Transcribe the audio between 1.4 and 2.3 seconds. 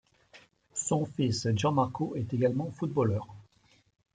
Gianmarco,